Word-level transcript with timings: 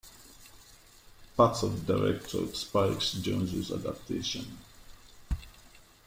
Parts 1.37 1.61
of 1.61 1.85
director 1.85 2.47
Spike 2.55 2.97
Jonze's 3.21 3.71
Adaptation. 3.71 4.57